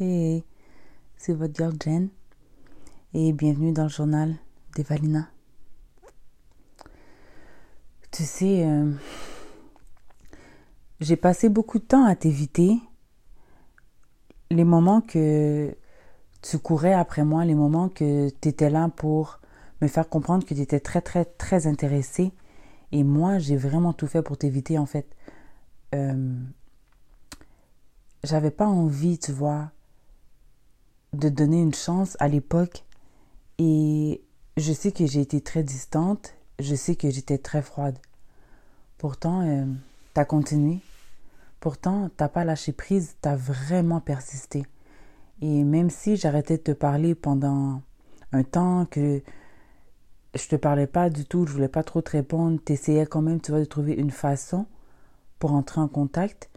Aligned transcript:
Hey, 0.00 0.42
c'est 1.16 1.34
votre 1.34 1.54
girl 1.54 1.72
Jen 1.80 2.08
et 3.12 3.32
bienvenue 3.32 3.70
dans 3.70 3.84
le 3.84 3.88
journal 3.88 4.34
d'Evalina. 4.74 5.28
Tu 8.10 8.24
sais, 8.24 8.66
euh, 8.66 8.90
j'ai 10.98 11.14
passé 11.14 11.48
beaucoup 11.48 11.78
de 11.78 11.84
temps 11.84 12.04
à 12.06 12.16
t'éviter 12.16 12.80
les 14.50 14.64
moments 14.64 15.00
que 15.00 15.72
tu 16.42 16.58
courais 16.58 16.94
après 16.94 17.22
moi, 17.22 17.44
les 17.44 17.54
moments 17.54 17.88
que 17.88 18.30
tu 18.30 18.48
étais 18.48 18.70
là 18.70 18.88
pour 18.88 19.38
me 19.80 19.86
faire 19.86 20.08
comprendre 20.08 20.44
que 20.44 20.54
tu 20.54 20.60
étais 20.60 20.80
très, 20.80 21.02
très, 21.02 21.24
très 21.24 21.68
intéressé. 21.68 22.32
Et 22.90 23.04
moi, 23.04 23.38
j'ai 23.38 23.56
vraiment 23.56 23.92
tout 23.92 24.08
fait 24.08 24.22
pour 24.22 24.38
t'éviter, 24.38 24.76
en 24.76 24.86
fait. 24.86 25.06
Euh, 25.94 26.34
j'avais 28.24 28.50
pas 28.50 28.66
envie, 28.66 29.20
tu 29.20 29.30
vois, 29.30 29.70
de 31.14 31.28
donner 31.28 31.60
une 31.60 31.74
chance 31.74 32.16
à 32.20 32.28
l'époque. 32.28 32.84
Et 33.58 34.22
je 34.56 34.72
sais 34.72 34.92
que 34.92 35.06
j'ai 35.06 35.20
été 35.20 35.40
très 35.40 35.62
distante, 35.62 36.34
je 36.58 36.74
sais 36.74 36.96
que 36.96 37.10
j'étais 37.10 37.38
très 37.38 37.62
froide. 37.62 37.98
Pourtant, 38.98 39.42
euh, 39.42 39.64
tu 40.14 40.20
as 40.20 40.24
continué. 40.24 40.78
Pourtant, 41.60 42.10
t'as 42.16 42.28
pas 42.28 42.44
lâché 42.44 42.72
prise, 42.72 43.16
tu 43.22 43.28
as 43.28 43.36
vraiment 43.36 44.00
persisté. 44.00 44.66
Et 45.40 45.64
même 45.64 45.90
si 45.90 46.16
j'arrêtais 46.16 46.58
de 46.58 46.62
te 46.62 46.72
parler 46.72 47.14
pendant 47.14 47.80
un 48.32 48.42
temps 48.42 48.86
que 48.86 49.22
je 50.34 50.48
te 50.48 50.56
parlais 50.56 50.86
pas 50.86 51.10
du 51.10 51.24
tout, 51.24 51.46
je 51.46 51.52
voulais 51.52 51.68
pas 51.68 51.82
trop 51.82 52.02
te 52.02 52.10
répondre, 52.10 52.60
t'essayais 52.62 53.06
quand 53.06 53.22
même, 53.22 53.40
tu 53.40 53.52
vois, 53.52 53.60
de 53.60 53.64
trouver 53.64 53.94
une 53.94 54.10
façon 54.10 54.66
pour 55.38 55.52
entrer 55.52 55.80
en 55.80 55.88
contact. 55.88 56.50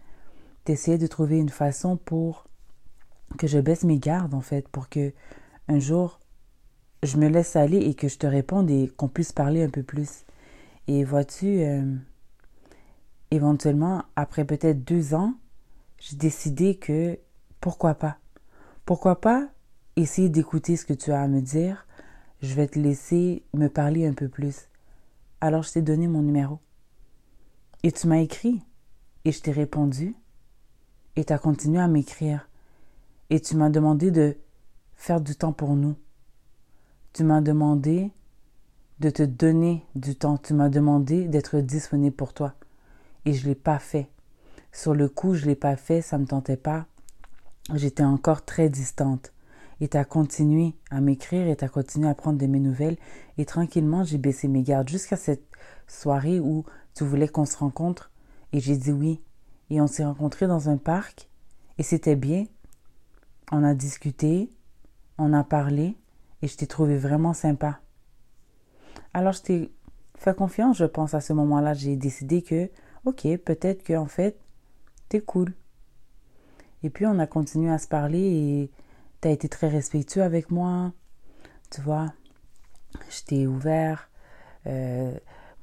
T'essayais 0.63 0.97
de 0.97 1.07
trouver 1.07 1.37
une 1.37 1.49
façon 1.49 1.97
pour 1.97 2.46
que 3.37 3.47
je 3.47 3.59
baisse 3.59 3.83
mes 3.83 3.99
gardes, 3.99 4.33
en 4.33 4.41
fait, 4.41 4.67
pour 4.67 4.89
que 4.89 5.13
un 5.67 5.79
jour 5.79 6.19
je 7.03 7.17
me 7.17 7.27
laisse 7.27 7.55
aller 7.55 7.77
et 7.77 7.93
que 7.93 8.07
je 8.07 8.17
te 8.17 8.25
réponde 8.25 8.71
et 8.71 8.91
qu'on 8.97 9.07
puisse 9.07 9.31
parler 9.31 9.63
un 9.63 9.69
peu 9.69 9.83
plus. 9.83 10.25
Et 10.87 11.03
vois-tu, 11.03 11.61
euh, 11.61 11.95
éventuellement, 13.29 14.03
après 14.15 14.45
peut-être 14.45 14.83
deux 14.83 15.13
ans, 15.13 15.35
j'ai 15.99 16.15
décidé 16.15 16.75
que 16.75 17.19
pourquoi 17.59 17.93
pas 17.93 18.17
pourquoi 18.87 19.19
pas 19.19 19.49
essayer 19.97 20.29
d'écouter 20.29 20.77
ce 20.77 20.85
que 20.85 20.93
tu 20.93 21.11
as 21.11 21.21
à 21.21 21.27
me 21.27 21.41
dire 21.41 21.85
Je 22.41 22.53
vais 22.53 22.69
te 22.69 22.79
laisser 22.79 23.43
me 23.53 23.67
parler 23.67 24.07
un 24.07 24.13
peu 24.13 24.29
plus. 24.29 24.69
Alors 25.41 25.63
je 25.63 25.73
t'ai 25.73 25.81
donné 25.81 26.07
mon 26.07 26.21
numéro. 26.21 26.59
Et 27.83 27.91
tu 27.91 28.07
m'as 28.07 28.19
écrit. 28.19 28.61
Et 29.25 29.33
je 29.33 29.41
t'ai 29.41 29.51
répondu. 29.51 30.15
Et 31.17 31.25
tu 31.25 31.33
as 31.33 31.37
continué 31.37 31.81
à 31.81 31.89
m'écrire. 31.89 32.47
Et 33.29 33.39
tu 33.39 33.55
m'as 33.55 33.69
demandé 33.69 34.11
de 34.11 34.37
faire 34.95 35.21
du 35.21 35.35
temps 35.35 35.53
pour 35.53 35.75
nous. 35.75 35.95
Tu 37.13 37.23
m'as 37.23 37.41
demandé 37.41 38.11
de 38.99 39.09
te 39.09 39.23
donner 39.23 39.85
du 39.95 40.15
temps. 40.15 40.37
Tu 40.37 40.53
m'as 40.53 40.69
demandé 40.69 41.27
d'être 41.27 41.59
disponible 41.59 42.15
pour 42.15 42.33
toi. 42.33 42.53
Et 43.25 43.33
je 43.33 43.43
ne 43.43 43.49
l'ai 43.49 43.55
pas 43.55 43.79
fait. 43.79 44.09
Sur 44.71 44.93
le 44.93 45.09
coup, 45.09 45.33
je 45.33 45.43
ne 45.43 45.49
l'ai 45.49 45.55
pas 45.55 45.75
fait, 45.75 46.01
ça 46.01 46.17
ne 46.17 46.23
me 46.23 46.27
tentait 46.27 46.57
pas 46.57 46.87
j'étais 47.73 48.03
encore 48.03 48.45
très 48.45 48.69
distante. 48.69 49.33
Et 49.79 49.87
tu 49.87 49.97
as 49.97 50.05
continué 50.05 50.73
à 50.89 51.01
m'écrire 51.01 51.47
et 51.47 51.55
tu 51.55 51.63
as 51.63 51.69
continué 51.69 52.09
à 52.09 52.15
prendre 52.15 52.39
de 52.39 52.47
mes 52.47 52.59
nouvelles. 52.59 52.97
Et 53.37 53.45
tranquillement, 53.45 54.03
j'ai 54.03 54.17
baissé 54.17 54.47
mes 54.47 54.63
gardes 54.63 54.89
jusqu'à 54.89 55.17
cette 55.17 55.45
soirée 55.87 56.39
où 56.39 56.65
tu 56.95 57.03
voulais 57.03 57.27
qu'on 57.27 57.45
se 57.45 57.57
rencontre. 57.57 58.11
Et 58.53 58.59
j'ai 58.59 58.77
dit 58.77 58.91
oui. 58.91 59.21
Et 59.69 59.79
on 59.81 59.87
s'est 59.87 60.05
rencontrés 60.05 60.47
dans 60.47 60.69
un 60.69 60.77
parc. 60.77 61.29
Et 61.77 61.83
c'était 61.83 62.15
bien. 62.15 62.45
On 63.51 63.63
a 63.63 63.73
discuté. 63.73 64.51
On 65.17 65.33
a 65.33 65.43
parlé. 65.43 65.95
Et 66.41 66.47
je 66.47 66.57
t'ai 66.57 66.67
trouvé 66.67 66.97
vraiment 66.97 67.33
sympa. 67.33 67.79
Alors, 69.13 69.33
je 69.33 69.41
t'ai 69.41 69.71
fait 70.15 70.35
confiance, 70.35 70.77
je 70.77 70.85
pense, 70.85 71.13
à 71.13 71.21
ce 71.21 71.33
moment-là. 71.33 71.73
J'ai 71.73 71.95
décidé 71.95 72.41
que, 72.41 72.69
ok, 73.05 73.25
peut-être 73.37 73.83
que, 73.83 73.93
en 73.93 74.05
fait, 74.05 74.39
t'es 75.09 75.21
cool. 75.21 75.53
Et 76.83 76.89
puis 76.89 77.05
on 77.05 77.19
a 77.19 77.27
continué 77.27 77.71
à 77.71 77.79
se 77.79 77.87
parler 77.87 78.19
et 78.19 78.71
tu 79.21 79.27
as 79.27 79.31
été 79.31 79.49
très 79.49 79.67
respectueux 79.67 80.23
avec 80.23 80.51
moi. 80.51 80.93
Tu 81.71 81.81
vois, 81.81 82.13
je 83.09 83.23
t'ai 83.23 83.47
ouvert 83.47 84.09
euh, 84.67 85.11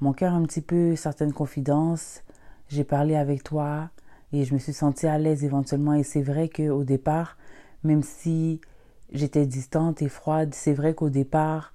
mon 0.00 0.12
cœur 0.12 0.34
un 0.34 0.42
petit 0.42 0.60
peu, 0.60 0.96
certaines 0.96 1.32
confidences. 1.32 2.22
J'ai 2.68 2.84
parlé 2.84 3.14
avec 3.14 3.44
toi 3.44 3.90
et 4.32 4.44
je 4.44 4.54
me 4.54 4.58
suis 4.58 4.72
sentie 4.72 5.06
à 5.06 5.18
l'aise 5.18 5.44
éventuellement. 5.44 5.94
Et 5.94 6.02
c'est 6.02 6.22
vrai 6.22 6.48
qu'au 6.48 6.84
départ, 6.84 7.36
même 7.84 8.02
si 8.02 8.60
j'étais 9.12 9.46
distante 9.46 10.02
et 10.02 10.08
froide, 10.08 10.54
c'est 10.54 10.72
vrai 10.72 10.94
qu'au 10.94 11.10
départ, 11.10 11.72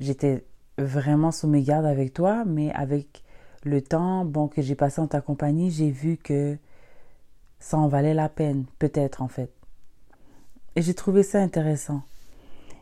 j'étais 0.00 0.44
vraiment 0.78 1.30
sous 1.30 1.48
mes 1.48 1.62
gardes 1.62 1.86
avec 1.86 2.12
toi, 2.12 2.44
mais 2.44 2.72
avec 2.72 3.22
le 3.62 3.80
temps 3.80 4.24
bon, 4.24 4.48
que 4.48 4.62
j'ai 4.62 4.74
passé 4.74 5.00
en 5.00 5.06
ta 5.06 5.20
compagnie, 5.20 5.70
j'ai 5.70 5.90
vu 5.90 6.16
que 6.16 6.58
ça 7.58 7.78
en 7.78 7.88
valait 7.88 8.14
la 8.14 8.28
peine, 8.28 8.66
peut-être 8.78 9.22
en 9.22 9.28
fait. 9.28 9.50
Et 10.76 10.82
j'ai 10.82 10.94
trouvé 10.94 11.22
ça 11.22 11.38
intéressant. 11.38 12.02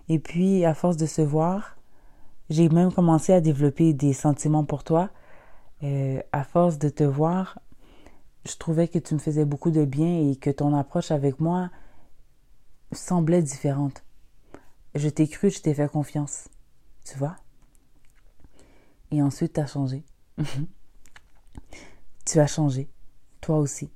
Et 0.09 0.19
puis, 0.19 0.65
à 0.65 0.75
force 0.75 0.97
de 0.97 1.07
se 1.07 1.23
voir, 1.23 1.77
j'ai 2.51 2.69
même 2.69 2.93
commencé 2.93 3.33
à 3.33 3.41
développer 3.41 3.93
des 3.93 4.13
sentiments 4.13 4.65
pour 4.65 4.83
toi. 4.83 5.11
Euh, 5.83 6.21
à 6.33 6.43
force 6.45 6.79
de 6.79 6.89
te 6.89 7.05
voir, 7.05 7.59
je 8.45 8.57
trouvais 8.57 8.89
que 8.89 8.99
tu 8.99 9.15
me 9.15 9.19
faisais 9.19 9.45
beaucoup 9.45 9.71
de 9.71 9.85
bien 9.85 10.31
et 10.31 10.37
que 10.37 10.51
ton 10.51 10.75
approche 10.75 11.11
avec 11.11 11.39
moi 11.39 11.71
semblait 12.93 13.43
différente. 13.43 14.05
Je 14.95 15.09
t'ai 15.09 15.27
cru, 15.27 15.51
je 15.51 15.61
t'ai 15.61 15.75
fait 15.75 15.91
confiance. 15.91 16.49
Tu 17.05 17.17
vois? 17.19 17.37
Et 19.11 19.23
ensuite, 19.23 19.55
tu 19.55 19.61
as 19.61 19.67
changé. 19.67 20.05
tu 22.25 22.39
as 22.39 22.47
changé. 22.47 22.91
Toi 23.41 23.59
aussi 23.59 23.91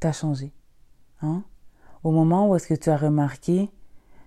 t'as 0.00 0.12
changé. 0.12 0.52
Hein? 1.22 1.42
Au 2.04 2.10
moment 2.10 2.48
où 2.48 2.56
est-ce 2.56 2.68
que 2.68 2.74
tu 2.74 2.90
as 2.90 2.96
remarqué 2.96 3.70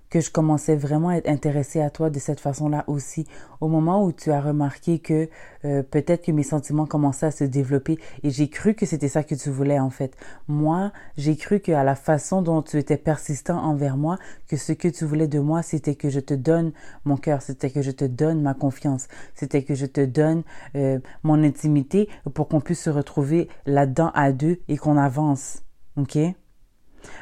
que 0.10 0.20
je 0.20 0.32
commençais 0.32 0.76
vraiment 0.76 1.10
à 1.10 1.16
être 1.16 1.30
intéressée 1.30 1.82
à 1.82 1.90
toi 1.90 2.10
de 2.10 2.20
cette 2.20 2.40
façon-là 2.40 2.84
aussi. 2.88 3.28
Au 3.62 3.68
moment 3.68 4.04
où 4.04 4.12
tu 4.12 4.32
as 4.32 4.42
remarqué 4.42 5.00
que 5.00 5.30
euh, 5.66 5.84
peut-être 5.84 6.26
que 6.26 6.32
mes 6.32 6.44
sentiments 6.44 6.86
commençaient 6.86 7.28
à 7.28 7.32
se 7.32 7.44
développer 7.44 8.00
et 8.24 8.30
j'ai 8.30 8.50
cru 8.50 8.74
que 8.74 8.86
c'était 8.86 9.08
ça 9.08 9.24
que 9.24 9.36
tu 9.36 9.50
voulais 9.50 9.80
en 9.80 9.90
fait. 9.90 10.16
Moi, 10.48 10.92
j'ai 11.18 11.36
cru 11.36 11.60
qu'à 11.60 11.84
la 11.84 11.96
façon 11.96 12.42
dont 12.42 12.62
tu 12.62 12.78
étais 12.78 12.98
persistant 12.98 13.58
envers 13.58 13.98
moi, 13.98 14.18
que 14.48 14.58
ce 14.58 14.74
que 14.74 14.88
tu 14.88 15.06
voulais 15.06 15.28
de 15.28 15.40
moi, 15.40 15.62
c'était 15.62 15.96
que 15.96 16.10
je 16.10 16.20
te 16.20 16.34
donne 16.34 16.72
mon 17.06 17.18
cœur, 17.18 17.42
c'était 17.42 17.70
que 17.70 17.82
je 17.82 17.92
te 17.92 18.06
donne 18.06 18.42
ma 18.42 18.54
confiance, 18.54 19.08
c'était 19.36 19.64
que 19.64 19.76
je 19.76 19.86
te 19.86 20.04
donne 20.04 20.44
euh, 20.76 21.00
mon 21.24 21.44
intimité 21.44 22.10
pour 22.34 22.48
qu'on 22.48 22.62
puisse 22.62 22.82
se 22.82 22.90
retrouver 22.90 23.50
là-dedans 23.66 24.12
à 24.14 24.32
deux 24.32 24.60
et 24.68 24.78
qu'on 24.78 24.98
avance. 24.98 25.62
OK? 25.98 26.18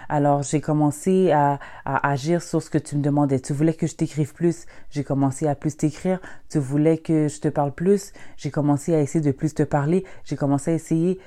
Alors, 0.09 0.43
j'ai 0.43 0.61
commencé 0.61 1.31
à, 1.31 1.59
agir 1.85 2.41
sur 2.41 2.61
ce 2.61 2.69
que 2.69 2.77
tu 2.77 2.95
me 2.95 3.01
demandais. 3.01 3.39
Tu 3.39 3.53
voulais 3.53 3.73
que 3.73 3.87
je 3.87 3.95
t'écrive 3.95 4.33
plus. 4.33 4.65
J'ai 4.89 5.03
commencé 5.03 5.47
à 5.47 5.55
plus 5.55 5.77
t'écrire. 5.77 6.19
Tu 6.49 6.59
voulais 6.59 6.97
que 6.97 7.27
je 7.27 7.39
te 7.39 7.47
parle 7.47 7.71
plus. 7.71 8.13
J'ai 8.37 8.51
commencé 8.51 8.93
à 8.93 9.01
essayer 9.01 9.23
de 9.23 9.31
plus 9.31 9.53
te 9.53 9.63
parler. 9.63 10.05
J'ai 10.23 10.35
commencé 10.35 10.71
à 10.71 10.73
essayer 10.73 11.19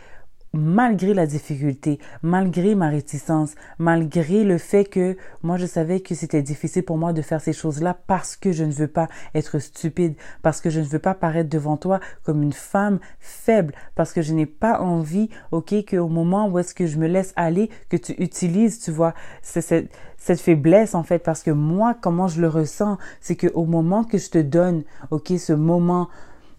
malgré 0.53 1.15
la 1.15 1.27
difficulté, 1.27 1.99
malgré 2.23 2.75
ma 2.75 2.89
réticence, 2.89 3.55
malgré 3.79 4.45
le 4.45 4.59
fait 4.59 4.85
que 4.85 5.17
moi 5.43 5.57
je 5.57 5.67
savais 5.67 6.01
que 6.01 6.15
c'était 6.15 6.43
difficile 6.43 6.83
pour 6.83 6.99
moi 6.99 7.13
de 7.13 7.23
faire 7.23 7.41
ces 7.41 7.53
choses-là 7.53 7.97
parce 8.07 8.37
que 8.37 8.53
je 8.53 8.65
ne 8.65 8.73
veux 8.73 8.89
pas 8.89 9.09
être 9.35 9.59
stupide, 9.59 10.15
parce 10.43 10.61
que 10.61 10.71
je 10.71 10.81
ne 10.81 10.85
veux 10.85 10.99
pas 10.99 11.15
paraître 11.15 11.49
devant 11.49 11.77
toi 11.77 12.01
comme 12.25 12.43
une 12.43 12.53
femme 12.53 12.99
faible, 13.21 13.75
parce 13.95 14.13
que 14.13 14.23
je 14.23 14.33
n'ai 14.33 14.47
pas 14.47 14.81
envie, 14.81 15.29
ok, 15.53 15.75
qu'au 15.89 16.09
moment 16.09 16.49
où 16.49 16.59
est-ce 16.59 16.75
que 16.75 16.87
je 16.87 16.99
me 16.99 17.07
laisse 17.07 17.33
aller, 17.37 17.71
que 17.89 17.97
tu 17.97 18.13
utilises, 18.19 18.81
tu 18.81 18.91
vois, 18.91 19.15
cette, 19.43 19.91
cette 20.17 20.41
faiblesse 20.41 20.95
en 20.95 21.03
fait, 21.03 21.21
parce 21.21 21.43
que 21.43 21.51
moi, 21.51 21.97
comment 22.01 22.29
je 22.29 22.41
le 22.41 22.49
ressens, 22.49 22.99
c'est 23.21 23.37
que 23.37 23.47
au 23.55 23.67
moment 23.67 24.05
que 24.05 24.19
je 24.19 24.31
te 24.31 24.39
donne, 24.39 24.83
ok, 25.11 25.33
ce 25.39 25.53
moment 25.53 26.09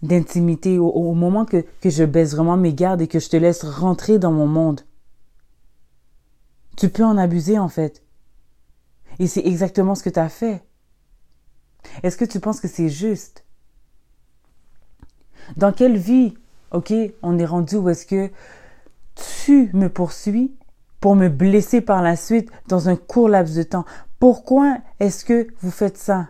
d'intimité, 0.02 0.78
au, 0.78 1.14
moment 1.14 1.44
que, 1.44 1.64
je 1.84 2.04
baisse 2.04 2.34
vraiment 2.34 2.56
mes 2.56 2.74
gardes 2.74 3.00
et 3.00 3.08
que 3.08 3.20
je 3.20 3.28
te 3.28 3.36
laisse 3.36 3.64
rentrer 3.64 4.18
dans 4.18 4.32
mon 4.32 4.46
monde. 4.46 4.80
Tu 6.76 6.88
peux 6.88 7.04
en 7.04 7.16
abuser 7.16 7.58
en 7.58 7.68
fait. 7.68 8.02
Et 9.18 9.26
c'est 9.26 9.46
exactement 9.46 9.94
ce 9.94 10.02
que 10.02 10.10
tu 10.10 10.18
as 10.18 10.28
fait. 10.28 10.64
Est-ce 12.02 12.16
que 12.16 12.24
tu 12.24 12.40
penses 12.40 12.60
que 12.60 12.68
c'est 12.68 12.88
juste? 12.88 13.44
Dans 15.56 15.72
quelle 15.72 15.96
vie, 15.96 16.34
ok, 16.72 16.92
on 17.22 17.38
est 17.38 17.44
rendu 17.44 17.76
où 17.76 17.88
est-ce 17.88 18.06
que 18.06 18.30
tu 19.44 19.70
me 19.74 19.88
poursuis 19.88 20.56
pour 21.00 21.14
me 21.14 21.28
blesser 21.28 21.80
par 21.80 22.02
la 22.02 22.16
suite 22.16 22.50
dans 22.68 22.88
un 22.88 22.96
court 22.96 23.28
laps 23.28 23.56
de 23.56 23.62
temps? 23.62 23.84
Pourquoi 24.18 24.78
est-ce 24.98 25.24
que 25.24 25.48
vous 25.60 25.70
faites 25.70 25.98
ça? 25.98 26.28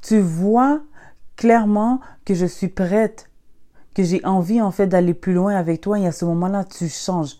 Tu 0.00 0.20
vois 0.20 0.82
clairement 1.36 2.00
que 2.24 2.34
je 2.34 2.46
suis 2.46 2.68
prête, 2.68 3.30
que 3.94 4.02
j'ai 4.02 4.24
envie 4.24 4.60
en 4.60 4.70
fait 4.70 4.86
d'aller 4.86 5.14
plus 5.14 5.34
loin 5.34 5.54
avec 5.54 5.80
toi 5.80 5.98
et 5.98 6.06
à 6.06 6.12
ce 6.12 6.24
moment-là, 6.24 6.64
tu 6.64 6.88
changes. 6.88 7.36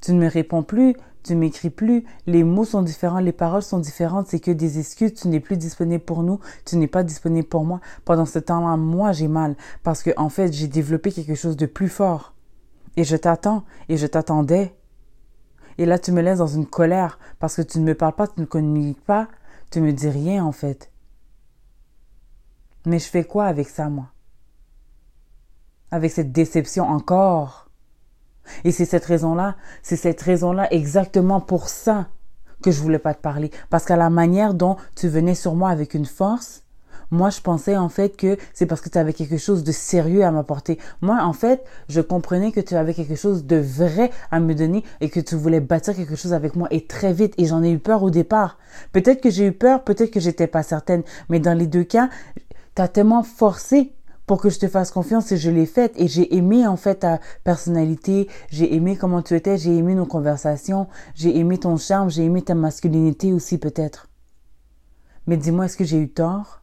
Tu 0.00 0.12
ne 0.12 0.20
me 0.20 0.28
réponds 0.28 0.62
plus, 0.62 0.94
tu 1.22 1.34
m'écris 1.34 1.70
plus, 1.70 2.04
les 2.26 2.44
mots 2.44 2.64
sont 2.64 2.82
différents, 2.82 3.18
les 3.18 3.32
paroles 3.32 3.62
sont 3.62 3.78
différentes, 3.78 4.28
c'est 4.28 4.40
que 4.40 4.50
des 4.50 4.78
excuses, 4.78 5.14
tu 5.14 5.28
n'es 5.28 5.40
plus 5.40 5.56
disponible 5.56 6.02
pour 6.02 6.22
nous, 6.22 6.40
tu 6.64 6.76
n'es 6.76 6.86
pas 6.86 7.02
disponible 7.02 7.46
pour 7.46 7.64
moi. 7.64 7.80
Pendant 8.04 8.24
ce 8.24 8.38
temps-là, 8.38 8.76
moi, 8.76 9.12
j'ai 9.12 9.28
mal 9.28 9.56
parce 9.82 10.02
que, 10.02 10.10
en 10.16 10.30
fait, 10.30 10.52
j'ai 10.52 10.68
développé 10.68 11.12
quelque 11.12 11.34
chose 11.34 11.56
de 11.56 11.66
plus 11.66 11.88
fort. 11.88 12.34
Et 12.96 13.04
je 13.04 13.16
t'attends, 13.16 13.64
et 13.88 13.96
je 13.96 14.06
t'attendais. 14.06 14.74
Et 15.78 15.86
là, 15.86 15.98
tu 15.98 16.12
me 16.12 16.22
laisses 16.22 16.38
dans 16.38 16.46
une 16.46 16.66
colère 16.66 17.18
parce 17.38 17.56
que 17.56 17.62
tu 17.62 17.78
ne 17.80 17.84
me 17.84 17.94
parles 17.94 18.14
pas, 18.14 18.26
tu 18.26 18.40
ne 18.40 18.46
communiques 18.46 19.04
pas, 19.04 19.28
tu 19.70 19.80
me 19.80 19.92
dis 19.92 20.08
rien, 20.08 20.44
en 20.44 20.52
fait. 20.52 20.90
Mais 22.86 22.98
je 22.98 23.06
fais 23.06 23.24
quoi 23.24 23.46
avec 23.46 23.68
ça, 23.68 23.88
moi? 23.88 24.06
Avec 25.90 26.10
cette 26.10 26.32
déception 26.32 26.84
encore? 26.88 27.68
Et 28.64 28.72
c'est 28.72 28.84
cette 28.84 29.04
raison-là, 29.04 29.56
c'est 29.82 29.96
cette 29.96 30.20
raison-là 30.20 30.72
exactement 30.72 31.40
pour 31.40 31.68
ça 31.68 32.08
que 32.62 32.70
je 32.70 32.80
voulais 32.80 32.98
pas 32.98 33.14
te 33.14 33.20
parler. 33.20 33.50
Parce 33.70 33.84
qu'à 33.84 33.96
la 33.96 34.10
manière 34.10 34.54
dont 34.54 34.76
tu 34.96 35.08
venais 35.08 35.34
sur 35.34 35.54
moi 35.54 35.70
avec 35.70 35.94
une 35.94 36.06
force, 36.06 36.64
moi, 37.12 37.30
je 37.30 37.40
pensais 37.40 37.76
en 37.76 37.88
fait 37.88 38.16
que 38.16 38.36
c'est 38.54 38.66
parce 38.66 38.80
que 38.80 38.88
tu 38.88 38.96
avais 38.96 39.12
quelque 39.12 39.36
chose 39.36 39.64
de 39.64 39.72
sérieux 39.72 40.24
à 40.24 40.30
m'apporter. 40.30 40.78
Moi, 41.00 41.18
en 41.20 41.32
fait, 41.32 41.64
je 41.88 42.00
comprenais 42.00 42.52
que 42.52 42.60
tu 42.60 42.76
avais 42.76 42.94
quelque 42.94 43.16
chose 43.16 43.46
de 43.46 43.56
vrai 43.56 44.12
à 44.30 44.38
me 44.38 44.54
donner 44.54 44.84
et 45.00 45.10
que 45.10 45.18
tu 45.18 45.34
voulais 45.34 45.58
bâtir 45.58 45.96
quelque 45.96 46.14
chose 46.14 46.32
avec 46.32 46.54
moi 46.54 46.68
et 46.70 46.86
très 46.86 47.12
vite. 47.12 47.34
Et 47.36 47.46
j'en 47.46 47.64
ai 47.64 47.72
eu 47.72 47.80
peur 47.80 48.04
au 48.04 48.10
départ. 48.10 48.58
Peut-être 48.92 49.20
que 49.20 49.30
j'ai 49.30 49.46
eu 49.46 49.52
peur, 49.52 49.82
peut-être 49.82 50.12
que 50.12 50.20
j'étais 50.20 50.46
pas 50.46 50.62
certaine. 50.62 51.02
Mais 51.28 51.40
dans 51.40 51.58
les 51.58 51.66
deux 51.66 51.82
cas, 51.82 52.10
tu 52.74 52.82
as 52.82 52.88
tellement 52.88 53.22
forcé 53.22 53.94
pour 54.26 54.40
que 54.40 54.48
je 54.48 54.60
te 54.60 54.68
fasse 54.68 54.92
confiance 54.92 55.32
et 55.32 55.36
je 55.36 55.50
l'ai 55.50 55.66
faite 55.66 55.92
et 55.96 56.06
j'ai 56.06 56.36
aimé 56.36 56.64
en 56.64 56.76
fait 56.76 57.00
ta 57.00 57.18
personnalité, 57.42 58.28
j'ai 58.48 58.74
aimé 58.76 58.96
comment 58.96 59.22
tu 59.22 59.34
étais, 59.34 59.58
j'ai 59.58 59.76
aimé 59.76 59.96
nos 59.96 60.06
conversations, 60.06 60.86
j'ai 61.14 61.36
aimé 61.36 61.58
ton 61.58 61.76
charme, 61.76 62.10
j'ai 62.10 62.24
aimé 62.24 62.42
ta 62.42 62.54
masculinité 62.54 63.32
aussi 63.32 63.58
peut-être. 63.58 64.08
Mais 65.26 65.36
dis-moi, 65.36 65.64
est-ce 65.64 65.76
que 65.76 65.84
j'ai 65.84 65.98
eu 65.98 66.08
tort? 66.08 66.62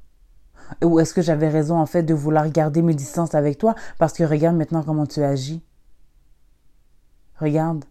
Ou 0.82 1.00
est-ce 1.00 1.14
que 1.14 1.22
j'avais 1.22 1.50
raison 1.50 1.78
en 1.78 1.86
fait 1.86 2.04
de 2.04 2.14
vouloir 2.14 2.50
garder 2.50 2.82
mes 2.82 2.94
distances 2.94 3.36
avec 3.36 3.58
toi? 3.58 3.76
Parce 3.98 4.14
que 4.14 4.24
regarde 4.24 4.56
maintenant 4.56 4.84
comment 4.84 5.06
tu 5.06 5.22
agis. 5.22 5.62
Regarde. 7.40 7.84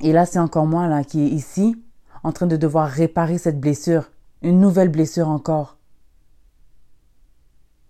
Et 0.00 0.12
là, 0.12 0.26
c'est 0.26 0.38
encore 0.38 0.66
moi 0.66 0.88
là 0.88 1.04
qui 1.04 1.22
est 1.22 1.28
ici 1.28 1.76
en 2.22 2.32
train 2.32 2.46
de 2.46 2.56
devoir 2.56 2.88
réparer 2.88 3.38
cette 3.38 3.60
blessure, 3.60 4.10
une 4.42 4.60
nouvelle 4.60 4.88
blessure 4.88 5.28
encore. 5.28 5.76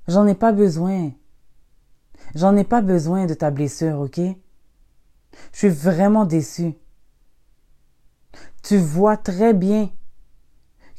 J'en 0.09 0.27
ai 0.27 0.35
pas 0.35 0.53
besoin. 0.53 1.11
J'en 2.35 2.57
ai 2.57 2.65
pas 2.65 2.83
besoin 2.83 3.27
de 3.27 3.35
ta 3.35 3.51
blessure, 3.51 4.01
ok? 4.01 4.21
Je 5.53 5.59
suis 5.59 5.69
vraiment 5.69 6.25
déçue. 6.25 6.75
Tu 8.63 8.79
vois 8.79 9.17
très 9.17 9.55
bien 9.55 9.91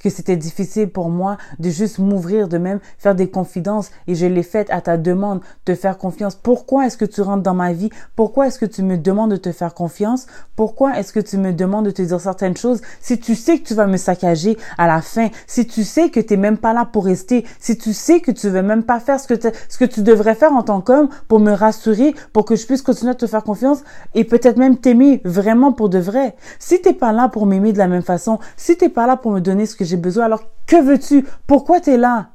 que 0.04 0.10
c'était 0.10 0.36
difficile 0.36 0.90
pour 0.90 1.10
moi 1.10 1.38
de 1.60 1.70
juste 1.70 2.00
m'ouvrir, 2.00 2.48
de 2.48 2.58
même 2.58 2.80
faire 2.98 3.16
des 3.16 3.30
confidences 3.30 3.90
et 4.08 4.16
je 4.16 4.26
l'ai 4.26 4.44
fait 4.44 4.70
à 4.70 4.82
ta 4.82 4.98
demande, 4.98 5.42
de 5.66 5.74
faire 5.74 5.98
confiance. 5.98 6.36
Pourquoi 6.36 6.86
est-ce 6.86 6.98
que 6.98 7.06
tu 7.06 7.22
rentres 7.22 7.44
dans 7.44 7.54
ma 7.54 7.72
vie? 7.72 7.90
Pourquoi 8.16 8.48
est-ce 8.48 8.60
que 8.60 8.66
tu 8.66 8.84
me 8.84 8.98
demandes 8.98 9.32
de 9.32 9.38
te 9.38 9.52
faire 9.52 9.74
confiance? 9.74 10.28
Pourquoi 10.56 11.00
est-ce 11.00 11.14
que 11.14 11.20
tu 11.20 11.38
me 11.38 11.54
demandes 11.54 11.86
de 11.86 11.92
te 11.92 12.02
dire 12.02 12.20
certaines 12.20 12.58
choses? 12.58 12.82
Si 13.00 13.20
tu 13.20 13.36
sais 13.36 13.60
que 13.60 13.68
tu 13.68 13.74
vas 13.74 13.88
me 13.88 13.98
saccager 13.98 14.58
à 14.78 14.88
la 14.88 15.02
fin, 15.02 15.30
si 15.48 15.66
tu 15.66 15.84
sais 15.84 16.10
que 16.10 16.20
tu 16.20 16.34
n'es 16.34 16.38
même 16.38 16.58
pas 16.58 16.74
là 16.74 16.86
pour 16.86 17.06
rester, 17.06 17.46
si 17.60 17.78
tu 17.78 17.94
sais 17.94 18.20
que 18.20 18.32
tu 18.32 18.50
veux 18.50 18.62
même 18.62 18.84
pas 18.84 19.00
faire 19.00 19.20
ce 19.20 19.28
que, 19.28 19.36
ce 19.70 19.78
que 19.78 19.86
tu 19.86 20.02
devrais 20.02 20.36
faire 20.36 20.52
en 20.54 20.64
tant 20.64 20.82
qu'homme 20.82 21.10
pour 21.28 21.40
me 21.40 21.52
rassurer, 21.52 22.14
pour 22.34 22.46
que 22.46 22.56
je 22.56 22.66
puisse 22.66 22.82
continuer 22.82 23.12
à 23.12 23.16
te 23.16 23.28
faire 23.28 23.44
confiance 23.44 23.80
et 24.14 24.26
peut-être 24.26 24.58
même 24.58 24.78
t'aimer 24.78 25.22
vraiment 25.24 25.72
pour 25.72 25.90
de 25.90 26.00
vrai. 26.00 26.36
Si 26.60 26.82
t'es 26.82 26.94
pas 26.94 27.14
là 27.14 27.30
pour 27.30 27.46
m'aimer 27.46 27.72
de 27.72 27.78
la 27.78 27.88
même 27.88 28.02
façon, 28.02 28.40
si 28.58 28.78
t'es 28.78 28.90
pas 28.90 29.08
là 29.08 29.16
pour 29.16 29.32
me 29.32 29.40
donner 29.40 29.66
ce 29.66 29.76
que 29.76 29.86
j'ai 29.86 29.93
besoin. 29.98 30.25
Alors, 30.25 30.44
que 30.66 30.81
veux-tu? 30.81 31.25
Pourquoi 31.48 31.80
tu 31.80 31.92
es 31.92 31.98
là? 31.98 32.30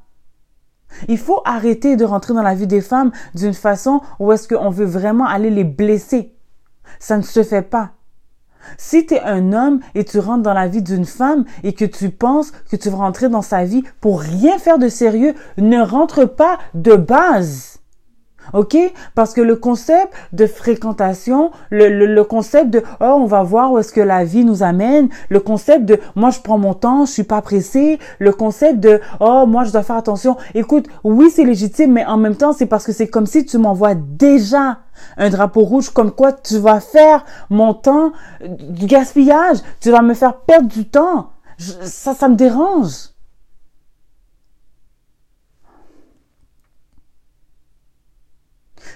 Il 1.09 1.19
faut 1.19 1.43
arrêter 1.45 1.97
de 1.97 2.05
rentrer 2.05 2.35
dans 2.35 2.43
la 2.43 2.55
vie 2.55 2.67
des 2.67 2.81
femmes 2.81 3.13
d'une 3.35 3.55
façon 3.55 4.01
où 4.19 4.33
est-ce 4.33 4.49
qu'on 4.49 4.71
veut 4.71 4.87
vraiment 4.87 5.27
aller 5.27 5.51
les 5.51 5.65
blesser. 5.65 6.35
Ça 6.99 7.17
ne 7.17 7.23
se 7.23 7.43
fait 7.43 7.63
pas. 7.63 7.91
Si 8.77 9.07
tu 9.07 9.15
es 9.15 9.21
un 9.21 9.53
homme 9.53 9.81
et 9.95 10.05
tu 10.05 10.19
rentres 10.19 10.43
dans 10.43 10.55
la 10.55 10.69
vie 10.69 10.83
d'une 10.83 11.05
femme 11.05 11.45
et 11.63 11.73
que 11.73 11.85
tu 11.85 12.11
penses 12.11 12.51
que 12.51 12.77
tu 12.77 12.91
vas 12.91 12.99
rentrer 12.99 13.29
dans 13.29 13.43
sa 13.43 13.65
vie 13.65 13.83
pour 14.01 14.21
rien 14.21 14.59
faire 14.59 14.79
de 14.79 14.89
sérieux, 14.89 15.35
ne 15.57 15.81
rentre 15.81 16.25
pas 16.25 16.59
de 16.75 16.97
base. 16.97 17.78
OK? 18.53 18.77
Parce 19.15 19.33
que 19.33 19.41
le 19.41 19.57
concept 19.57 20.13
de 20.33 20.47
fréquentation, 20.47 21.51
le, 21.71 21.89
le, 21.89 22.25
concept 22.25 22.71
de 22.71 22.83
oh, 23.01 23.17
on 23.19 23.27
va 23.27 23.43
voir 23.43 23.73
où 23.73 23.79
est-ce 23.79 23.93
que 23.93 24.01
la 24.01 24.25
vie 24.25 24.45
nous 24.45 24.63
amène, 24.63 25.09
le 25.29 25.41
concept 25.41 25.85
de 25.85 25.99
moi 26.15 26.31
je 26.31 26.41
prends 26.41 26.59
mon 26.59 26.75
temps, 26.75 27.07
je 27.07 27.13
suis 27.13 27.23
pas 27.23 27.43
pressé, 27.43 27.99
le 28.19 28.33
concept 28.33 28.81
de 28.81 29.01
oh, 29.21 29.47
moi 29.47 29.65
je 29.65 29.73
dois 29.73 29.83
faire 29.83 29.97
attention. 29.97 30.37
Écoute, 30.55 30.87
oui, 31.05 31.31
c'est 31.35 31.45
légitime, 31.45 31.93
mais 31.93 32.05
en 32.05 32.17
même 32.17 32.37
temps, 32.37 32.53
c'est 32.53 32.67
parce 32.67 32.85
que 32.85 32.93
c'est 32.93 33.09
comme 33.09 33.27
si 33.27 33.45
tu 33.45 33.59
m'envoies 33.59 33.95
déjà 33.95 34.79
un 35.17 35.31
drapeau 35.31 35.63
rouge 35.63 35.91
comme 35.91 36.11
quoi 36.11 36.33
tu 36.33 36.59
vas 36.59 36.81
faire 36.81 37.25
mon 37.51 37.75
temps 37.75 38.13
du 38.41 38.87
gaspillage, 38.87 39.59
tu 39.81 39.91
vas 39.91 40.03
me 40.03 40.15
faire 40.15 40.37
perdre 40.39 40.69
du 40.69 40.87
temps. 40.87 41.31
ça, 41.59 42.15
ça 42.15 42.29
me 42.29 42.37
dérange. 42.37 43.11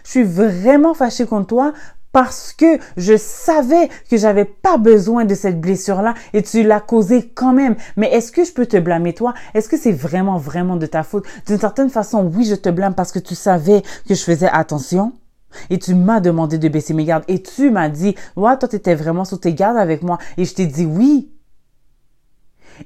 Je 0.05 0.11
suis 0.11 0.23
vraiment 0.23 0.95
fâchée 0.95 1.27
contre 1.27 1.49
toi 1.49 1.73
parce 2.13 2.53
que 2.53 2.79
je 2.97 3.17
savais 3.17 3.89
que 4.11 4.17
j'avais 4.17 4.45
pas 4.45 4.77
besoin 4.77 5.25
de 5.25 5.35
cette 5.35 5.61
blessure-là 5.61 6.15
et 6.35 6.43
tu 6.43 6.63
l'as 6.63 6.81
causée 6.81 7.31
quand 7.35 7.53
même. 7.53 7.75
Mais 7.97 8.13
est-ce 8.13 8.31
que 8.31 8.45
je 8.45 8.53
peux 8.53 8.67
te 8.67 8.77
blâmer 8.77 9.15
toi? 9.15 9.33
Est-ce 9.55 9.69
que 9.69 9.79
c'est 9.79 9.93
vraiment, 9.93 10.37
vraiment 10.37 10.77
de 10.77 10.87
ta 10.87 11.03
faute? 11.03 11.25
D'une 11.47 11.59
certaine 11.59 11.91
façon, 11.91 12.31
oui, 12.35 12.45
je 12.45 12.55
te 12.55 12.69
blâme 12.69 12.95
parce 12.95 13.13
que 13.13 13.19
tu 13.19 13.35
savais 13.35 13.83
que 14.07 14.15
je 14.15 14.23
faisais 14.23 14.51
attention. 14.53 15.15
Et 15.69 15.79
tu 15.79 15.95
m'as 15.95 16.21
demandé 16.21 16.59
de 16.59 16.69
baisser 16.69 16.95
mes 16.95 17.05
gardes. 17.05 17.25
Et 17.29 17.43
tu 17.43 17.71
m'as 17.71 17.89
dit, 17.89 18.15
ouais, 18.37 18.57
toi, 18.57 18.69
tu 18.69 18.77
étais 18.77 18.95
vraiment 18.95 19.25
sous 19.25 19.37
tes 19.37 19.53
gardes 19.53 19.77
avec 19.77 20.03
moi. 20.03 20.19
Et 20.39 20.45
je 20.45 20.55
t'ai 20.55 20.67
dit 20.67 20.87
oui. 20.87 21.31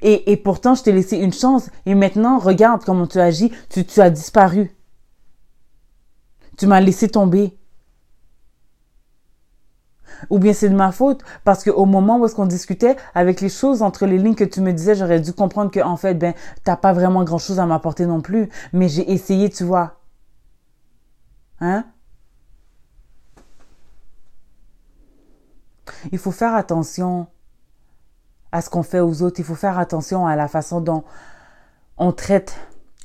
Et, 0.02 0.32
et 0.32 0.36
pourtant, 0.36 0.74
je 0.74 0.82
t'ai 0.82 0.92
laissé 0.92 1.16
une 1.16 1.32
chance. 1.32 1.70
Et 1.86 1.94
maintenant, 1.94 2.38
regarde 2.38 2.82
comment 2.84 3.06
tu 3.06 3.18
agis. 3.18 3.52
Tu, 3.70 3.84
tu 3.84 4.00
as 4.00 4.10
disparu. 4.10 4.75
Tu 6.56 6.66
m'as 6.66 6.80
laissé 6.80 7.08
tomber. 7.08 7.56
Ou 10.30 10.38
bien 10.38 10.52
c'est 10.52 10.70
de 10.70 10.74
ma 10.74 10.92
faute 10.92 11.22
parce 11.44 11.62
qu'au 11.62 11.84
moment 11.84 12.18
où 12.18 12.24
est-ce 12.24 12.34
qu'on 12.34 12.46
discutait 12.46 12.96
avec 13.14 13.40
les 13.40 13.50
choses 13.50 13.82
entre 13.82 14.06
les 14.06 14.18
lignes 14.18 14.34
que 14.34 14.44
tu 14.44 14.60
me 14.60 14.72
disais, 14.72 14.94
j'aurais 14.94 15.20
dû 15.20 15.32
comprendre 15.32 15.70
que 15.70 15.80
en 15.80 15.96
fait 15.96 16.14
ben 16.14 16.32
t'as 16.64 16.76
pas 16.76 16.92
vraiment 16.92 17.22
grand 17.24 17.38
chose 17.38 17.60
à 17.60 17.66
m'apporter 17.66 18.06
non 18.06 18.22
plus, 18.22 18.48
mais 18.72 18.88
j'ai 18.88 19.10
essayé, 19.12 19.50
tu 19.50 19.64
vois. 19.64 20.00
Hein? 21.60 21.84
Il 26.12 26.18
faut 26.18 26.32
faire 26.32 26.54
attention 26.54 27.26
à 28.52 28.62
ce 28.62 28.70
qu'on 28.70 28.82
fait 28.82 29.00
aux 29.00 29.22
autres, 29.22 29.38
il 29.40 29.44
faut 29.44 29.54
faire 29.54 29.78
attention 29.78 30.26
à 30.26 30.36
la 30.36 30.48
façon 30.48 30.80
dont 30.80 31.04
on 31.98 32.12
traite 32.12 32.54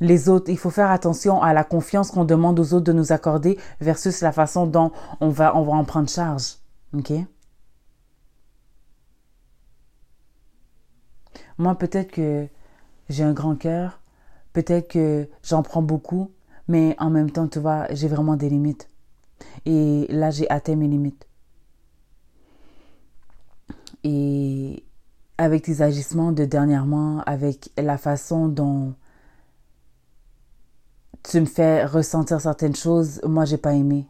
les 0.02 0.28
autres. 0.28 0.50
Il 0.50 0.58
faut 0.58 0.70
faire 0.70 0.92
attention 0.92 1.42
à 1.42 1.54
la 1.54 1.64
confiance 1.64 2.12
qu'on 2.12 2.26
demande 2.26 2.60
aux 2.60 2.74
autres 2.74 2.84
de 2.84 2.92
nous 2.92 3.14
accorder 3.14 3.58
versus 3.80 4.20
la 4.20 4.34
façon 4.34 4.68
dont 4.68 4.92
on 5.22 5.30
va, 5.30 5.56
on 5.56 5.64
va 5.64 5.74
en 5.74 5.86
prendre 5.86 6.10
charge. 6.10 6.58
OK? 6.94 7.14
Moi, 11.58 11.76
peut-être 11.76 12.12
que 12.12 12.48
j'ai 13.08 13.24
un 13.24 13.34
grand 13.34 13.56
cœur, 13.56 14.02
peut-être 14.52 14.90
que 14.90 15.30
j'en 15.44 15.62
prends 15.62 15.84
beaucoup, 15.84 16.32
mais 16.68 16.96
en 17.00 17.10
même 17.10 17.30
temps, 17.30 17.48
tu 17.48 17.60
vois, 17.60 17.86
j'ai 17.92 18.08
vraiment 18.08 18.36
des 18.36 18.50
limites. 18.50 18.90
Et 19.66 20.08
là, 20.10 20.32
j'ai 20.32 20.50
atteint 20.50 20.76
mes 20.76 20.88
limites. 20.88 21.28
Et 24.04 24.84
avec 25.38 25.64
tes 25.64 25.82
agissements 25.82 26.32
de 26.32 26.46
dernièrement, 26.46 27.22
avec 27.28 27.70
la 27.78 27.98
façon 28.00 28.48
dont 28.48 28.96
tu 31.24 31.40
me 31.40 31.46
fais 31.46 31.86
ressentir 31.86 32.42
certaines 32.42 32.76
choses, 32.76 33.22
moi 33.24 33.46
j'ai 33.46 33.58
pas 33.58 33.74
aimé. 33.74 34.08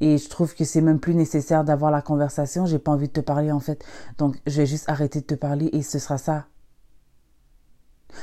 Et 0.00 0.18
je 0.18 0.28
trouve 0.28 0.54
que 0.54 0.64
c'est 0.64 0.80
même 0.80 1.00
plus 1.00 1.14
nécessaire 1.14 1.64
d'avoir 1.64 1.90
la 1.90 2.02
conversation, 2.02 2.66
j'ai 2.66 2.78
pas 2.78 2.92
envie 2.92 3.08
de 3.08 3.12
te 3.12 3.20
parler 3.20 3.52
en 3.52 3.60
fait. 3.60 3.84
Donc 4.18 4.36
je 4.46 4.56
vais 4.56 4.66
juste 4.66 4.88
arrêter 4.88 5.20
de 5.20 5.26
te 5.26 5.34
parler 5.34 5.68
et 5.72 5.82
ce 5.82 5.98
sera 5.98 6.18
ça. 6.18 6.46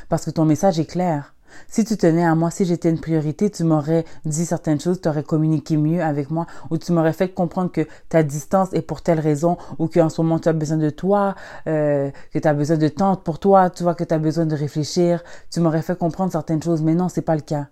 Parce 0.10 0.26
que 0.26 0.32
ton 0.32 0.46
message 0.46 0.80
est 0.80 0.86
clair. 0.86 1.34
Si 1.68 1.86
tu 1.86 1.96
tenais 1.96 2.26
à 2.26 2.36
moi, 2.36 2.52
si 2.52 2.66
j'étais 2.66 2.90
une 2.90 3.00
priorité, 3.00 3.50
tu 3.50 3.64
m'aurais 3.64 4.04
dit 4.26 4.46
certaines 4.46 4.80
choses, 4.80 5.00
tu 5.00 5.08
aurais 5.08 5.24
communiqué 5.24 5.78
mieux 5.78 6.02
avec 6.02 6.30
moi, 6.30 6.46
ou 6.70 6.78
tu 6.78 6.92
m'aurais 6.92 7.14
fait 7.14 7.30
comprendre 7.30 7.72
que 7.72 7.88
ta 8.10 8.22
distance 8.22 8.74
est 8.74 8.82
pour 8.82 9.02
telle 9.02 9.20
raison, 9.20 9.58
ou 9.80 9.88
qu'en 9.88 10.10
ce 10.10 10.22
moment 10.22 10.40
tu 10.40 10.50
as 10.50 10.54
besoin 10.54 10.78
de 10.78 10.90
toi, 10.90 11.36
euh, 11.68 12.12
que 12.34 12.40
tu 12.40 12.48
as 12.48 12.54
besoin 12.54 12.78
de 12.78 12.88
temps 12.90 13.16
pour 13.16 13.40
toi, 13.40 13.70
tu 13.70 13.84
vois, 13.84 13.96
que 13.96 14.04
tu 14.04 14.14
as 14.14 14.20
besoin 14.20 14.46
de 14.46 14.56
réfléchir. 14.56 15.24
Tu 15.50 15.60
m'aurais 15.62 15.82
fait 15.82 15.98
comprendre 15.98 16.32
certaines 16.32 16.62
choses, 16.62 16.82
mais 16.82 16.96
non, 16.96 17.10
c'est 17.10 17.22
pas 17.22 17.36
le 17.36 17.42
cas. 17.42 17.68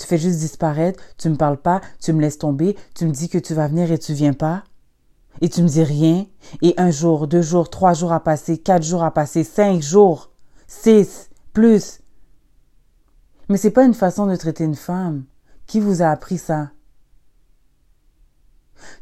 Tu 0.00 0.06
fais 0.06 0.16
juste 0.16 0.38
disparaître, 0.38 0.98
tu 1.18 1.28
me 1.28 1.36
parles 1.36 1.58
pas, 1.58 1.82
tu 2.00 2.14
me 2.14 2.22
laisses 2.22 2.38
tomber, 2.38 2.74
tu 2.94 3.04
me 3.04 3.10
dis 3.10 3.28
que 3.28 3.36
tu 3.36 3.52
vas 3.52 3.68
venir 3.68 3.92
et 3.92 3.98
tu 3.98 4.14
viens 4.14 4.32
pas. 4.32 4.64
Et 5.42 5.50
tu 5.50 5.62
me 5.62 5.68
dis 5.68 5.82
rien. 5.82 6.26
Et 6.62 6.72
un 6.78 6.90
jour, 6.90 7.26
deux 7.26 7.42
jours, 7.42 7.68
trois 7.68 7.92
jours 7.92 8.14
à 8.14 8.20
passer, 8.20 8.56
quatre 8.56 8.82
jours 8.82 9.04
à 9.04 9.10
passer, 9.12 9.44
cinq 9.44 9.82
jours, 9.82 10.30
six, 10.66 11.28
plus. 11.52 12.00
Mais 13.50 13.58
c'est 13.58 13.72
pas 13.72 13.84
une 13.84 13.92
façon 13.92 14.26
de 14.26 14.36
traiter 14.36 14.64
une 14.64 14.74
femme. 14.74 15.24
Qui 15.66 15.80
vous 15.80 16.00
a 16.00 16.08
appris 16.08 16.38
ça? 16.38 16.70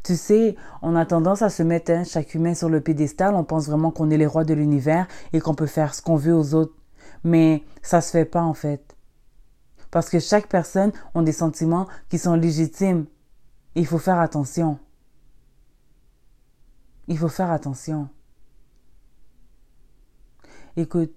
Tu 0.03 0.17
sais, 0.17 0.57
on 0.83 0.97
a 0.97 1.07
tendance 1.07 1.43
à 1.43 1.49
se 1.49 1.63
mettre 1.63 1.93
hein, 1.93 2.03
chaque 2.03 2.35
humain 2.35 2.55
sur 2.55 2.69
le 2.69 2.81
pédestal, 2.81 3.37
on 3.37 3.45
pense 3.45 3.69
vraiment 3.69 3.93
qu'on 3.93 4.11
est 4.11 4.19
les 4.19 4.27
rois 4.27 4.43
de 4.43 4.55
l'univers 4.55 5.07
et 5.33 5.39
qu'on 5.39 5.55
peut 5.55 5.67
faire 5.67 5.95
ce 5.95 6.03
qu'on 6.03 6.17
veut 6.17 6.35
aux 6.35 6.55
autres. 6.55 6.75
Mais 7.23 7.63
ça 7.83 8.01
se 8.01 8.11
fait 8.11 8.25
pas 8.25 8.43
en 8.43 8.55
fait. 8.55 8.97
Parce 9.91 10.11
que 10.11 10.19
chaque 10.19 10.49
personne 10.49 10.93
a 11.15 11.23
des 11.23 11.33
sentiments 11.33 11.87
qui 12.09 12.19
sont 12.19 12.35
légitimes. 12.35 13.07
Il 13.75 13.87
faut 13.87 13.99
faire 13.99 14.19
attention. 14.19 14.79
Il 17.07 17.17
faut 17.17 17.29
faire 17.29 17.51
attention. 17.51 18.09
Écoute, 20.77 21.13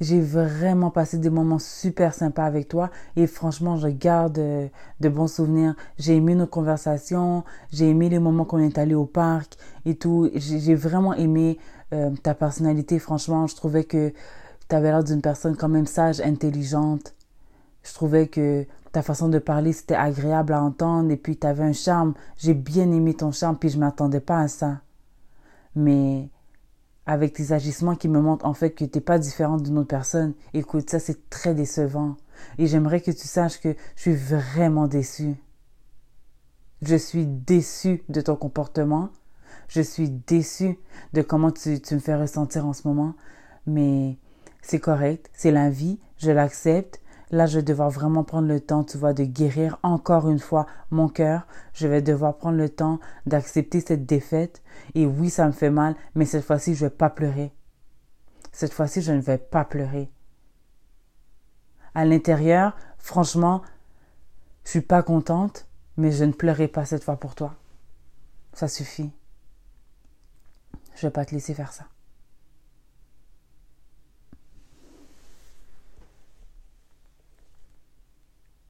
j'ai 0.00 0.20
vraiment 0.20 0.90
passé 0.90 1.16
des 1.16 1.30
moments 1.30 1.58
super 1.58 2.12
sympas 2.12 2.44
avec 2.44 2.68
toi 2.68 2.90
et 3.16 3.26
franchement, 3.26 3.76
je 3.76 3.88
garde 3.88 4.38
euh, 4.38 4.68
de 5.00 5.08
bons 5.08 5.28
souvenirs. 5.28 5.74
J'ai 5.96 6.16
aimé 6.16 6.34
nos 6.34 6.46
conversations, 6.46 7.44
j'ai 7.72 7.88
aimé 7.88 8.10
les 8.10 8.18
moments 8.18 8.44
qu'on 8.44 8.58
est 8.58 8.76
allé 8.76 8.94
au 8.94 9.06
parc 9.06 9.56
et 9.86 9.94
tout. 9.94 10.28
J'ai 10.34 10.74
vraiment 10.74 11.14
aimé 11.14 11.58
euh, 11.94 12.10
ta 12.22 12.34
personnalité. 12.34 12.98
Franchement, 12.98 13.46
je 13.46 13.56
trouvais 13.56 13.84
que 13.84 14.12
tu 14.68 14.74
avais 14.74 14.90
l'air 14.90 15.04
d'une 15.04 15.22
personne 15.22 15.56
quand 15.56 15.68
même 15.68 15.86
sage, 15.86 16.20
intelligente. 16.20 17.14
Je 17.82 17.94
trouvais 17.94 18.26
que 18.26 18.66
ta 18.92 19.02
façon 19.02 19.28
de 19.28 19.38
parler, 19.38 19.72
c'était 19.72 19.94
agréable 19.94 20.52
à 20.52 20.62
entendre 20.62 21.10
et 21.10 21.16
puis 21.16 21.36
tu 21.36 21.46
avais 21.46 21.64
un 21.64 21.72
charme. 21.72 22.14
J'ai 22.36 22.54
bien 22.54 22.90
aimé 22.90 23.14
ton 23.14 23.30
charme 23.30 23.56
puis 23.56 23.68
je 23.68 23.78
m'attendais 23.78 24.20
pas 24.20 24.40
à 24.40 24.48
ça. 24.48 24.80
Mais 25.74 26.28
avec 27.04 27.34
tes 27.34 27.52
agissements 27.52 27.94
qui 27.94 28.08
me 28.08 28.20
montrent 28.20 28.46
en 28.46 28.54
fait 28.54 28.70
que 28.70 28.84
tu 28.84 28.98
n'es 28.98 29.00
pas 29.00 29.18
différente 29.18 29.62
d'une 29.62 29.78
autre 29.78 29.88
personne. 29.88 30.34
Écoute, 30.54 30.90
ça 30.90 30.98
c'est 30.98 31.30
très 31.30 31.54
décevant. 31.54 32.16
Et 32.58 32.66
j'aimerais 32.66 33.00
que 33.00 33.12
tu 33.12 33.28
saches 33.28 33.60
que 33.60 33.74
je 33.94 34.00
suis 34.00 34.14
vraiment 34.14 34.88
déçue. 34.88 35.36
Je 36.82 36.96
suis 36.96 37.26
déçue 37.26 38.02
de 38.08 38.20
ton 38.20 38.36
comportement. 38.36 39.10
Je 39.68 39.80
suis 39.80 40.10
déçue 40.10 40.78
de 41.12 41.22
comment 41.22 41.50
tu, 41.50 41.80
tu 41.80 41.94
me 41.94 42.00
fais 42.00 42.14
ressentir 42.14 42.66
en 42.66 42.72
ce 42.72 42.86
moment. 42.86 43.14
Mais 43.66 44.18
c'est 44.66 44.80
correct, 44.80 45.30
c'est 45.32 45.52
la 45.52 45.70
vie, 45.70 46.00
je 46.18 46.32
l'accepte. 46.32 47.00
Là, 47.30 47.46
je 47.46 47.58
vais 47.58 47.62
devoir 47.62 47.88
vraiment 47.88 48.24
prendre 48.24 48.48
le 48.48 48.58
temps, 48.58 48.82
tu 48.82 48.98
vois, 48.98 49.12
de 49.12 49.22
guérir 49.22 49.78
encore 49.84 50.28
une 50.28 50.40
fois 50.40 50.66
mon 50.90 51.08
cœur. 51.08 51.46
Je 51.72 51.86
vais 51.86 52.02
devoir 52.02 52.36
prendre 52.36 52.58
le 52.58 52.68
temps 52.68 52.98
d'accepter 53.26 53.80
cette 53.80 54.06
défaite. 54.06 54.62
Et 54.96 55.06
oui, 55.06 55.30
ça 55.30 55.46
me 55.46 55.52
fait 55.52 55.70
mal, 55.70 55.94
mais 56.16 56.24
cette 56.24 56.44
fois-ci, 56.44 56.74
je 56.74 56.84
ne 56.84 56.90
vais 56.90 56.96
pas 56.96 57.10
pleurer. 57.10 57.52
Cette 58.50 58.72
fois-ci, 58.72 59.02
je 59.02 59.12
ne 59.12 59.20
vais 59.20 59.38
pas 59.38 59.64
pleurer. 59.64 60.10
À 61.94 62.04
l'intérieur, 62.04 62.76
franchement, 62.98 63.62
je 64.64 64.70
suis 64.70 64.80
pas 64.80 65.04
contente, 65.04 65.68
mais 65.96 66.10
je 66.10 66.24
ne 66.24 66.32
pleurerai 66.32 66.66
pas 66.66 66.84
cette 66.84 67.04
fois 67.04 67.18
pour 67.18 67.36
toi. 67.36 67.54
Ça 68.52 68.66
suffit. 68.66 69.12
Je 70.96 71.06
vais 71.06 71.12
pas 71.12 71.24
te 71.24 71.36
laisser 71.36 71.54
faire 71.54 71.72
ça. 71.72 71.84